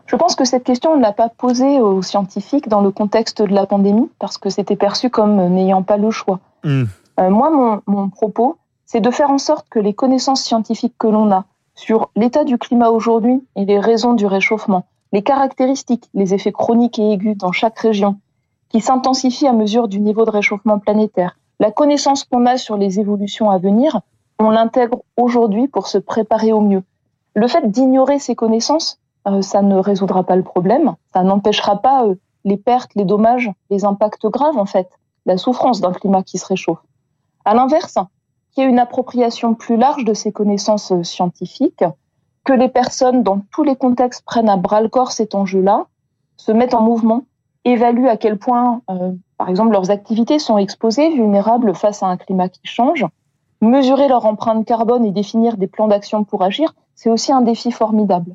Je 0.07 0.16
pense 0.16 0.35
que 0.35 0.45
cette 0.47 0.64
question, 0.64 0.92
on 0.92 0.97
ne 0.97 1.02
l'a 1.02 1.12
pas 1.12 1.28
posée 1.28 1.81
aux 1.81 2.00
scientifiques 2.00 2.69
dans 2.69 2.81
le 2.81 2.90
contexte 2.90 3.42
de 3.42 3.52
la 3.54 3.66
pandémie, 3.66 4.11
parce 4.19 4.38
que 4.38 4.49
c'était 4.49 4.76
perçu 4.76 5.11
comme 5.11 5.37
n'ayant 5.37 5.83
pas 5.83 5.99
le 5.99 6.11
choix. 6.11 6.40
Hmm. 6.64 6.85
moi, 7.19 7.50
mon, 7.50 7.83
mon 7.87 8.09
propos, 8.09 8.57
c'est 8.92 9.00
de 9.00 9.11
faire 9.11 9.30
en 9.30 9.38
sorte 9.38 9.70
que 9.70 9.78
les 9.78 9.94
connaissances 9.94 10.42
scientifiques 10.42 10.96
que 10.99 11.06
l'on 11.06 11.32
a 11.32 11.46
sur 11.75 12.11
l'état 12.14 12.44
du 12.44 12.58
climat 12.58 12.90
aujourd'hui 12.90 13.42
et 13.56 13.64
les 13.64 13.78
raisons 13.78 14.12
du 14.12 14.26
réchauffement, 14.26 14.84
les 15.12 15.22
caractéristiques, 15.22 16.11
les 16.12 16.34
effets 16.34 16.52
chroniques 16.52 16.99
et 16.99 17.11
aigus 17.11 17.38
dans 17.38 17.52
chaque 17.52 17.78
région, 17.78 18.18
qui 18.68 18.82
s'intensifient 18.82 19.49
à 19.49 19.54
mesure 19.54 19.88
du 19.88 19.99
niveau 19.99 20.26
de 20.26 20.30
réchauffement 20.30 20.78
planétaire, 20.78 21.38
la 21.58 21.70
connaissance 21.70 22.25
qu'on 22.25 22.44
a 22.44 22.58
sur 22.58 22.76
les 22.76 23.00
évolutions 23.00 23.50
à 23.50 23.56
venir, 23.56 24.02
on 24.38 24.50
l'intègre 24.50 25.00
aujourd'hui 25.16 25.68
pour 25.68 25.87
se 25.87 25.96
préparer 25.96 26.52
au 26.52 26.61
mieux. 26.61 26.82
Le 27.32 27.49
fait 27.49 27.70
d'ignorer 27.70 28.18
ces 28.18 28.34
connaissances, 28.34 28.99
euh, 29.26 29.40
ça 29.40 29.62
ne 29.62 29.76
résoudra 29.76 30.22
pas 30.25 30.37
le 30.37 30.42
problème, 30.42 30.96
ça 31.14 31.22
n'empêchera 31.22 31.80
pas 31.80 32.04
euh, 32.04 32.16
les 32.44 32.58
pertes, 32.58 32.90
les 32.94 33.06
dommages, 33.06 33.50
les 33.70 33.87
impacts 33.87 34.26
graves 34.26 34.58
en 34.58 34.66
fait, 34.66 34.90
la 35.25 35.38
souffrance 35.38 35.80
d'un 35.80 35.92
climat 35.92 36.22
qui 36.22 36.37
se 36.37 36.44
réchauffe. 36.44 36.82
À 37.46 37.54
l'inverse, 37.54 37.96
qu'il 38.52 38.64
y 38.64 38.66
ait 38.66 38.71
une 38.71 38.78
appropriation 38.78 39.54
plus 39.54 39.76
large 39.76 40.04
de 40.04 40.14
ces 40.14 40.32
connaissances 40.32 40.92
scientifiques, 41.02 41.85
que 42.44 42.52
les 42.52 42.68
personnes 42.68 43.23
dans 43.23 43.40
tous 43.52 43.62
les 43.62 43.76
contextes 43.76 44.25
prennent 44.25 44.49
à 44.49 44.56
bras 44.56 44.80
le 44.80 44.88
corps 44.88 45.12
cet 45.12 45.35
enjeu-là, 45.35 45.87
se 46.37 46.52
mettent 46.52 46.75
en 46.75 46.82
mouvement, 46.82 47.25
évaluent 47.64 48.09
à 48.09 48.16
quel 48.16 48.38
point, 48.38 48.82
euh, 48.90 49.12
par 49.38 49.49
exemple, 49.49 49.73
leurs 49.73 49.90
activités 49.90 50.38
sont 50.38 50.59
exposées, 50.59 51.11
vulnérables 51.11 51.75
face 51.75 52.02
à 52.02 52.06
un 52.06 52.16
climat 52.16 52.49
qui 52.49 52.61
change, 52.64 53.06
mesurer 53.61 54.09
leur 54.09 54.26
empreinte 54.26 54.66
carbone 54.66 55.04
et 55.04 55.12
définir 55.12 55.56
des 55.56 55.68
plans 55.68 55.88
d'action 55.88 56.25
pour 56.25 56.42
agir, 56.42 56.75
c'est 56.94 57.11
aussi 57.11 57.32
un 57.32 57.42
défi 57.42 57.71
formidable. 57.71 58.35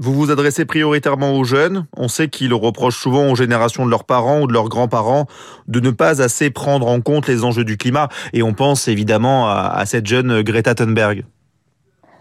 Vous 0.00 0.12
vous 0.12 0.30
adressez 0.30 0.64
prioritairement 0.64 1.32
aux 1.32 1.42
jeunes. 1.42 1.86
On 1.96 2.06
sait 2.06 2.28
qu'ils 2.28 2.54
reprochent 2.54 3.00
souvent 3.00 3.28
aux 3.30 3.34
générations 3.34 3.84
de 3.84 3.90
leurs 3.90 4.04
parents 4.04 4.42
ou 4.42 4.46
de 4.46 4.52
leurs 4.52 4.68
grands-parents 4.68 5.26
de 5.66 5.80
ne 5.80 5.90
pas 5.90 6.22
assez 6.22 6.50
prendre 6.50 6.86
en 6.86 7.00
compte 7.00 7.26
les 7.26 7.44
enjeux 7.44 7.64
du 7.64 7.76
climat. 7.76 8.08
Et 8.32 8.44
on 8.44 8.54
pense 8.54 8.86
évidemment 8.86 9.48
à, 9.48 9.84
cette 9.86 10.06
jeune 10.06 10.42
Greta 10.42 10.76
Thunberg. 10.76 11.24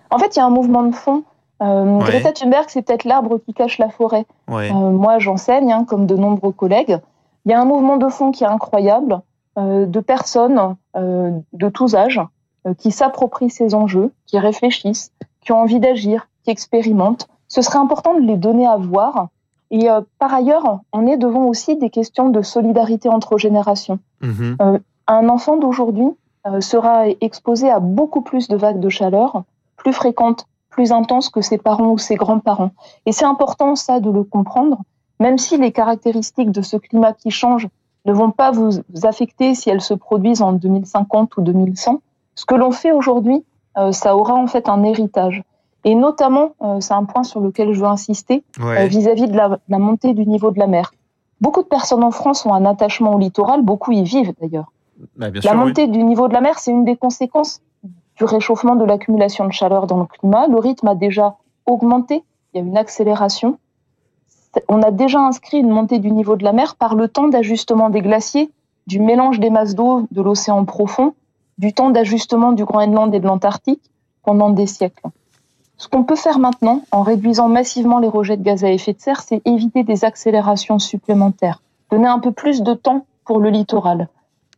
En 0.10 0.18
fait, 0.18 0.36
il 0.36 0.40
y 0.40 0.42
a 0.42 0.46
un 0.46 0.50
mouvement 0.50 0.84
de 0.84 0.96
fond. 0.96 1.24
Euh, 1.62 2.00
Greta 2.00 2.32
Thunberg, 2.32 2.66
c'est 2.68 2.82
peut-être 2.82 3.06
l'arbre 3.06 3.40
qui 3.46 3.54
cache 3.54 3.78
la 3.78 3.90
forêt. 3.90 4.26
Euh, 4.50 4.72
moi, 4.72 5.20
j'enseigne, 5.20 5.72
hein, 5.72 5.86
comme 5.88 6.08
de 6.08 6.16
nombreux 6.16 6.54
collègues. 6.54 6.98
Il 7.46 7.52
y 7.52 7.54
a 7.54 7.62
un 7.62 7.66
mouvement 7.66 7.98
de 7.98 8.08
fond 8.08 8.32
qui 8.32 8.44
est 8.44 8.48
incroyable, 8.48 9.22
euh, 9.60 9.86
de 9.86 10.00
personnes 10.00 10.76
de 10.96 11.70
tous 11.70 11.94
âges 11.94 12.22
qui 12.80 12.92
s'approprient 12.92 13.52
ces 13.52 13.76
enjeux, 13.76 14.12
qui 14.26 14.40
réfléchissent, 14.40 15.12
qui 15.42 15.52
ont 15.52 15.62
envie 15.62 15.80
d'agir, 15.80 16.28
qui 16.44 16.50
expérimentent 16.50 17.28
ce 17.48 17.62
serait 17.62 17.80
important 17.80 18.14
de 18.14 18.22
les 18.22 18.38
donner 18.38 18.68
à 18.68 18.78
voir. 18.78 19.30
Et 19.72 19.90
euh, 19.90 20.02
par 20.20 20.34
ailleurs, 20.34 20.80
on 20.94 21.06
est 21.08 21.18
devant 21.18 21.46
aussi 21.46 21.76
des 21.76 21.90
questions 21.90 22.30
de 22.30 22.42
solidarité 22.42 23.10
entre 23.10 23.38
générations. 23.38 24.00
Mhm. 24.22 24.58
Euh, 24.62 24.80
un 25.08 25.30
enfant 25.30 25.58
d'aujourd'hui 25.58 26.10
euh, 26.46 26.62
sera 26.62 27.08
exposé 27.22 27.70
à 27.70 27.80
beaucoup 27.80 28.22
plus 28.22 28.48
de 28.48 28.56
vagues 28.56 28.80
de 28.80 28.90
chaleur, 28.90 29.44
plus 29.76 29.94
fréquentes, 29.94 30.48
plus 30.70 30.92
intenses 30.92 31.30
que 31.30 31.42
ses 31.42 31.58
parents 31.58 31.92
ou 31.92 31.98
ses 31.98 32.16
grands-parents. 32.16 32.72
Et 33.06 33.12
c'est 33.12 33.26
important 33.26 33.76
ça 33.76 34.00
de 34.00 34.12
le 34.12 34.24
comprendre, 34.24 34.80
même 35.20 35.38
si 35.38 35.58
les 35.58 35.72
caractéristiques 35.72 36.52
de 36.52 36.62
ce 36.62 36.78
climat 36.78 37.14
qui 37.14 37.32
change 37.32 37.68
ne 38.06 38.14
vont 38.14 38.32
pas 38.32 38.52
vous 38.52 38.70
affecter 39.04 39.54
si 39.54 39.70
elles 39.70 39.82
se 39.82 39.94
produisent 39.94 40.42
en 40.42 40.54
2050 40.54 41.36
ou 41.38 41.42
2100. 41.42 42.02
Ce 42.36 42.46
que 42.46 42.56
l'on 42.56 42.72
fait 42.72 42.92
aujourd'hui, 42.92 43.44
ça 43.92 44.16
aura 44.16 44.36
en 44.36 44.48
fait 44.48 44.70
un 44.70 44.84
héritage. 44.84 45.44
Et 45.84 45.96
notamment, 45.96 46.54
euh, 46.62 46.80
c'est 46.80 46.94
un 46.94 47.06
point 47.06 47.24
sur 47.24 47.40
lequel 47.40 47.74
je 47.74 47.80
veux 47.80 47.88
insister, 47.88 48.44
euh, 48.60 48.86
vis-à-vis 48.86 49.28
de, 49.28 49.38
la, 49.38 49.80
montée 49.80 50.14
du 50.14 50.26
niveau 50.26 50.52
de 50.52 50.60
la 50.60 50.68
mer. 50.68 50.94
Beaucoup 51.40 51.62
de 51.62 51.68
personnes 51.68 52.04
en 52.04 52.12
France 52.12 52.46
ont 52.46 52.54
un 52.54 52.66
attachement 52.66 53.14
au 53.14 53.20
littoral, 53.20 53.62
beaucoup 53.62 53.92
y 53.92 54.04
vivent 54.04 54.34
d'ailleurs. 54.42 54.72
Bah, 55.16 55.28
la 55.44 55.54
montée 55.54 55.88
du 55.88 56.04
niveau 56.04 56.28
de 56.28 56.34
la 56.34 56.42
mer, 56.42 56.58
c'est 56.58 56.72
une 56.72 56.84
des 56.84 56.96
conséquences 56.96 57.62
du 58.18 58.24
réchauffement 58.24 58.76
de 58.76 58.84
l'accumulation 58.84 59.46
de 59.46 59.54
chaleur 59.54 59.86
dans 59.86 60.00
le 60.00 60.06
climat. 60.06 60.48
Le 60.48 60.58
rythme 60.58 60.88
a 60.88 60.96
déjà 60.96 61.36
augmenté, 61.68 62.24
il 62.54 62.58
y 62.58 62.64
a 62.64 62.66
une 62.66 62.78
accélération. 62.78 63.60
On 64.70 64.82
a 64.82 64.90
déjà 64.90 65.20
inscrit 65.20 65.60
une 65.60 65.70
montée 65.70 66.00
du 66.00 66.12
niveau 66.12 66.36
de 66.36 66.44
la 66.44 66.54
mer 66.54 66.76
par 66.76 66.96
le 66.96 67.08
temps 67.08 67.28
d'ajustement 67.28 67.92
des 67.92 68.02
glaciers, 68.02 68.50
du 68.88 69.00
mélange 69.00 69.40
des 69.40 69.52
masses 69.52 69.76
d'eau 69.76 70.08
de 70.10 70.22
l'océan 70.22 70.66
profond, 70.66 71.14
du 71.60 71.74
temps 71.74 71.92
d'ajustement 71.92 72.54
du 72.54 72.66
Groenland 72.66 73.14
et 73.14 73.20
de 73.20 73.28
l'Antarctique 73.28 73.82
pendant 74.24 74.50
des 74.50 74.66
siècles. 74.66 75.04
Ce 75.78 75.88
qu'on 75.88 76.04
peut 76.04 76.16
faire 76.16 76.40
maintenant, 76.40 76.82
en 76.92 77.04
réduisant 77.04 77.50
massivement 77.50 78.00
les 78.00 78.08
rejets 78.08 78.38
de 78.38 78.44
gaz 78.44 78.64
à 78.64 78.72
effet 78.72 78.94
de 78.94 79.00
serre, 79.00 79.22
c'est 79.22 79.42
éviter 79.46 79.84
des 79.84 80.06
accélérations 80.06 80.80
supplémentaires, 80.80 81.62
donner 81.92 82.08
un 82.08 82.20
peu 82.20 82.32
plus 82.32 82.64
de 82.64 82.74
temps 82.74 83.06
pour 83.26 83.40
le 83.40 83.50
littoral. 83.50 84.08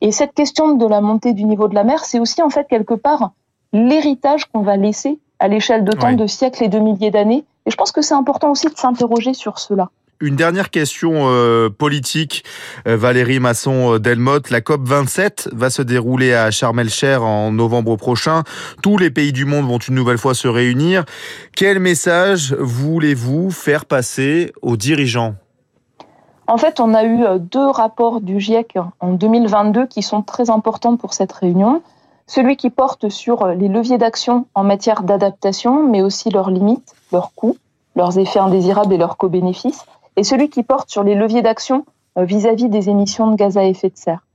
Et 0.01 0.11
cette 0.13 0.33
question 0.33 0.75
de 0.75 0.85
la 0.85 1.01
montée 1.01 1.33
du 1.33 1.43
niveau 1.43 1.67
de 1.67 1.75
la 1.75 1.83
mer, 1.83 2.05
c'est 2.05 2.19
aussi 2.19 2.41
en 2.41 2.49
fait 2.49 2.67
quelque 2.69 2.93
part 2.93 3.31
l'héritage 3.73 4.45
qu'on 4.45 4.61
va 4.61 4.77
laisser 4.77 5.19
à 5.39 5.49
l'échelle 5.49 5.83
de 5.83 5.91
temps 5.91 6.13
de 6.13 6.25
siècles 6.25 6.63
et 6.63 6.69
de 6.69 6.79
milliers 6.79 7.11
d'années. 7.11 7.43
Et 7.65 7.71
je 7.71 7.75
pense 7.75 7.91
que 7.91 8.01
c'est 8.01 8.13
important 8.13 8.51
aussi 8.51 8.67
de 8.67 8.77
s'interroger 8.77 9.33
sur 9.33 9.59
cela. 9.59 9.89
Une 10.21 10.35
dernière 10.35 10.69
question 10.69 11.29
euh, 11.29 11.69
politique, 11.69 12.43
euh, 12.89 12.97
Valérie 12.97 13.39
Masson-Delmotte. 13.39 14.49
La 14.49 14.59
COP 14.59 14.81
27 14.83 15.47
va 15.53 15.69
se 15.69 15.81
dérouler 15.81 16.33
à 16.33 16.51
Sharm 16.51 16.77
el-Sheikh 16.77 17.21
en 17.21 17.53
novembre 17.53 17.95
prochain. 17.95 18.43
Tous 18.83 18.97
les 18.97 19.11
pays 19.11 19.31
du 19.31 19.45
monde 19.45 19.65
vont 19.65 19.77
une 19.77 19.95
nouvelle 19.95 20.17
fois 20.17 20.33
se 20.33 20.49
réunir. 20.49 21.05
Quel 21.55 21.79
message 21.79 22.53
voulez-vous 22.59 23.49
faire 23.49 23.85
passer 23.85 24.51
aux 24.61 24.75
dirigeants? 24.75 25.35
En 26.47 26.57
fait, 26.57 26.81
on 26.81 26.93
a 26.93 27.05
eu 27.05 27.23
euh, 27.23 27.37
deux 27.37 27.69
rapports 27.69 28.19
du 28.19 28.41
GIEC 28.41 28.77
en 28.99 29.13
2022 29.13 29.87
qui 29.87 30.01
sont 30.01 30.21
très 30.21 30.49
importants 30.49 30.97
pour 30.97 31.13
cette 31.13 31.31
réunion. 31.31 31.81
Celui 32.27 32.57
qui 32.57 32.69
porte 32.69 33.07
sur 33.07 33.47
les 33.47 33.69
leviers 33.69 33.97
d'action 33.97 34.47
en 34.53 34.65
matière 34.65 35.03
d'adaptation, 35.03 35.87
mais 35.87 36.01
aussi 36.01 36.29
leurs 36.29 36.51
limites, 36.51 36.93
leurs 37.13 37.33
coûts, 37.33 37.55
leurs 37.95 38.19
effets 38.19 38.39
indésirables 38.39 38.93
et 38.93 38.97
leurs 38.97 39.15
co-bénéfices 39.15 39.85
et 40.19 40.23
celui 40.23 40.49
qui 40.49 40.63
porte 40.63 40.89
sur 40.89 41.01
les 41.01 41.15
leviers 41.15 41.41
d'action 41.41 41.85
euh, 42.17 42.25
vis-à-vis 42.25 42.67
des 42.67 42.89
émissions 42.89 43.31
de 43.31 43.37
gaz 43.37 43.57
à 43.57 43.63
effet 43.63 43.87
de 43.89 43.95
serre. 43.95 44.25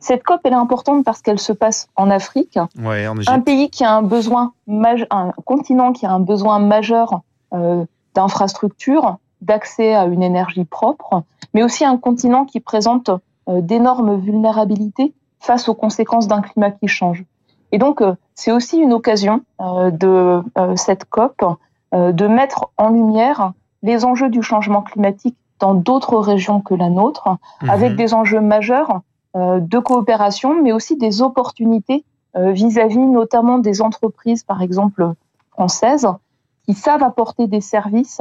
Cette 0.00 0.22
COP 0.22 0.40
elle 0.44 0.54
est 0.54 0.56
importante 0.56 1.04
parce 1.04 1.20
qu'elle 1.20 1.38
se 1.38 1.52
passe 1.52 1.88
en 1.96 2.10
Afrique, 2.10 2.58
un 2.78 3.40
pays 3.40 3.68
qui 3.68 3.84
a 3.84 3.94
un 3.94 4.02
besoin 4.02 4.54
un 4.66 5.32
continent 5.44 5.92
qui 5.92 6.06
a 6.06 6.12
un 6.12 6.20
besoin 6.20 6.58
majeur 6.60 7.20
euh, 7.52 7.84
d'infrastructures, 8.14 9.18
d'accès 9.42 9.94
à 9.94 10.06
une 10.06 10.22
énergie 10.22 10.64
propre, 10.64 11.24
mais 11.52 11.62
aussi 11.62 11.84
un 11.84 11.98
continent 11.98 12.46
qui 12.46 12.60
présente 12.60 13.10
euh, 13.10 13.60
d'énormes 13.60 14.18
vulnérabilités 14.18 15.12
face 15.40 15.68
aux 15.68 15.74
conséquences 15.74 16.26
d'un 16.26 16.40
climat 16.40 16.70
qui 16.70 16.88
change. 16.88 17.22
Et 17.70 17.76
donc, 17.76 18.02
c'est 18.34 18.52
aussi 18.52 18.78
une 18.78 18.92
occasion 18.92 19.42
de 19.58 20.42
cette 20.76 21.06
COP 21.06 21.42
de 21.92 22.26
mettre 22.28 22.70
en 22.78 22.90
lumière 22.90 23.52
les 23.84 24.04
enjeux 24.04 24.28
du 24.28 24.42
changement 24.42 24.82
climatique 24.82 25.36
dans 25.60 25.74
d'autres 25.74 26.18
régions 26.18 26.60
que 26.60 26.74
la 26.74 26.90
nôtre, 26.90 27.28
mhm. 27.62 27.70
avec 27.70 27.94
des 27.94 28.12
enjeux 28.12 28.40
majeurs 28.40 29.00
euh, 29.36 29.60
de 29.60 29.78
coopération, 29.78 30.60
mais 30.60 30.72
aussi 30.72 30.96
des 30.96 31.22
opportunités 31.22 32.04
euh, 32.36 32.50
vis-à-vis 32.50 32.98
notamment 32.98 33.58
des 33.58 33.80
entreprises, 33.80 34.42
par 34.42 34.60
exemple 34.62 35.12
françaises, 35.52 36.08
qui 36.66 36.74
savent 36.74 37.04
apporter 37.04 37.46
des 37.46 37.60
services 37.60 38.20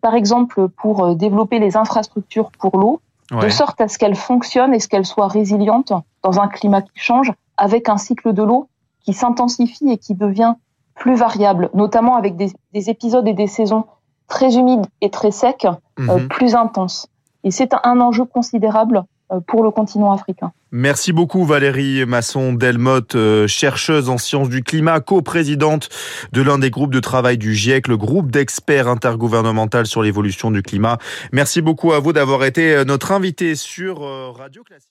par 0.00 0.14
exemple 0.14 0.68
pour 0.68 1.14
développer 1.14 1.58
les 1.58 1.76
infrastructures 1.76 2.50
pour 2.58 2.78
l'eau, 2.78 3.02
de 3.30 3.48
sorte 3.50 3.82
à 3.82 3.88
ce 3.88 3.98
qu'elles 3.98 4.16
fonctionnent 4.16 4.72
et 4.72 4.80
ce 4.80 4.88
qu'elles 4.88 5.04
soient 5.04 5.28
résilientes 5.28 5.92
dans 6.22 6.40
un 6.40 6.48
climat 6.48 6.80
qui 6.80 6.90
change, 6.94 7.32
avec 7.58 7.90
un 7.90 7.98
cycle 7.98 8.32
de 8.32 8.42
l'eau 8.42 8.68
qui 9.04 9.12
s'intensifie 9.12 9.90
et 9.90 9.98
qui 9.98 10.14
devient 10.14 10.54
plus 10.94 11.14
variable, 11.14 11.70
notamment 11.74 12.16
avec 12.16 12.36
des, 12.36 12.52
épisodes 12.72 13.26
et 13.26 13.34
des 13.34 13.46
saisons 13.46 13.84
très 14.28 14.56
humides 14.56 14.86
et 15.00 15.10
très 15.10 15.30
secs, 15.30 15.66
mhm. 15.98 16.28
plus 16.28 16.54
intenses. 16.54 17.08
Et 17.44 17.50
c'est 17.50 17.70
un 17.84 18.00
enjeu 18.00 18.24
considérable 18.24 19.04
euh, 19.32 19.40
pour 19.46 19.62
le 19.62 19.70
continent 19.70 20.12
africain. 20.12 20.52
Merci 20.70 21.12
beaucoup 21.12 21.44
Valérie 21.44 22.04
Masson-Delmotte, 22.04 23.14
euh, 23.14 23.46
chercheuse 23.46 24.10
en 24.10 24.18
sciences 24.18 24.48
du 24.48 24.62
climat, 24.62 25.00
co-présidente 25.00 25.88
de 26.32 26.42
l'un 26.42 26.58
des 26.58 26.70
groupes 26.70 26.92
de 26.92 27.00
travail 27.00 27.38
du 27.38 27.54
GIEC, 27.54 27.88
le 27.88 27.96
groupe 27.96 28.30
d'experts 28.30 28.88
intergouvernemental 28.88 29.86
sur 29.86 30.02
l'évolution 30.02 30.50
du 30.50 30.62
climat. 30.62 30.98
Merci 31.32 31.62
beaucoup 31.62 31.92
à 31.92 32.00
vous 32.00 32.12
d'avoir 32.12 32.44
été 32.44 32.74
euh, 32.74 32.84
notre 32.84 33.12
invité 33.12 33.54
sur 33.54 34.00
Radio 34.36 34.62
Classique. 34.62 34.90